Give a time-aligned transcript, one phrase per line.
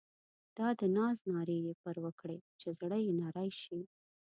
[0.57, 3.79] دا د ناز نارې یې پر وکړې چې زړه یې نری شي.